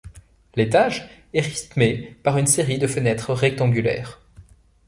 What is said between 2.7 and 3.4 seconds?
de fenêtres